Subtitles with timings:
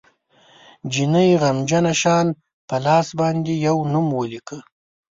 [0.91, 2.27] جینۍ غمجنه شان
[2.67, 4.57] په لاس باندې یو نوم ولیکه